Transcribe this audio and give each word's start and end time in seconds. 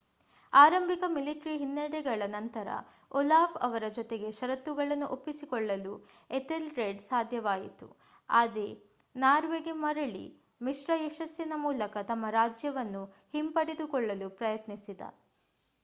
ಆರಂಭಿಕ 0.53 1.03
ಮಿಲಿಟರಿ 1.07 1.57
ಹಿನ್ನಡೆಗಳ 1.57 2.21
ನಂತರ 2.27 2.67
ಓಲಾಫ್ 3.11 3.57
ಅವರ 3.57 3.83
ಜೊತೆಗೆ 3.89 4.31
ಷರತ್ತುಗಳನ್ನು 4.31 5.07
ಒಪ್ಪಿಕೊಳ್ಳಲು 5.07 5.93
ಎಥೆಲ್ರೆಡ್‌ಗೆ 6.29 7.07
ಸಾಧ್ಯವಾಯಿತು 7.07 7.89
ಆತ 8.29 8.65
ನಾರ್ವೆಗೆ 9.15 9.71
ಮರಳಿ 9.71 10.25
ಮಿಶ್ರ 10.61 10.93
ಯಶಸ್ಸಿನ 11.05 11.53
ಮೂಲಕ 11.57 11.97
ತಮ್ಮ 12.07 12.25
ರಾಜ್ಯವನ್ನು 12.31 13.05
ಹಿಂಪಡೆದುಕೊಳ್ಳಲು 13.33 14.29
ಪ್ರಯತ್ನಿಸಿದ 14.29 15.01